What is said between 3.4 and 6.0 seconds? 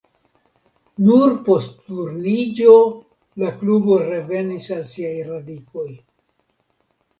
la klubo revenis al siaj radikoj.